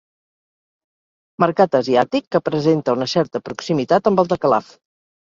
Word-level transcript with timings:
Mercat 1.43 1.75
asiàtic 1.79 2.25
que 2.35 2.41
presenta 2.49 2.95
una 2.99 3.07
certa 3.11 3.41
proximitat 3.49 4.09
amb 4.13 4.23
el 4.23 4.31
de 4.33 4.39
Calaf. 4.47 4.73